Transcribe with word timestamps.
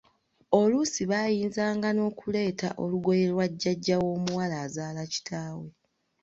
Oluusi 0.59 1.01
baayinzanga 1.11 1.87
n’okuleeta 1.93 2.69
olugoye 2.83 3.25
lwa 3.31 3.45
Jjajja 3.51 3.95
w’omuwala 4.03 4.55
azaala 4.65 5.01
kitaawe. 5.13 5.69